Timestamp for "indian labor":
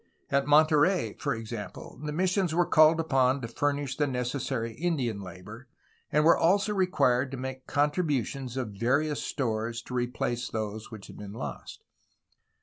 4.73-5.67